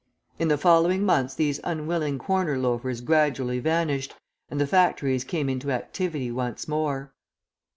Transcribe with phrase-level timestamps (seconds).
[0.39, 4.15] In the following months these unwilling corner loafers gradually vanished,
[4.49, 7.13] and the factories came into activity once more.